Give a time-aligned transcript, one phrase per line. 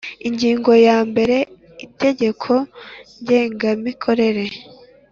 [0.27, 1.37] Ingingo ya mbere
[1.85, 2.51] Itegeko
[3.21, 4.43] Ngengamikorere